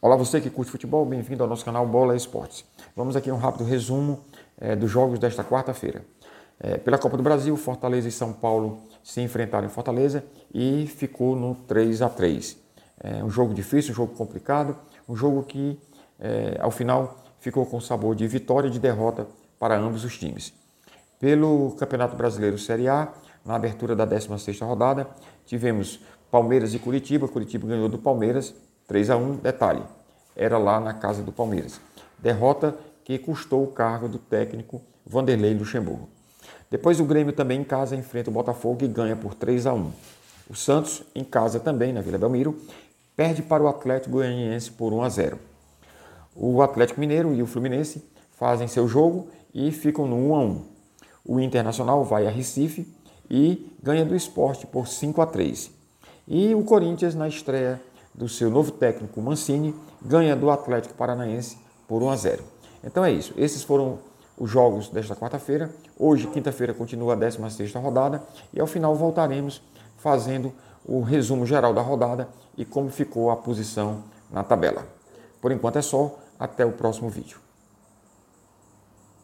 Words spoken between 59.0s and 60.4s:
Mancini, ganha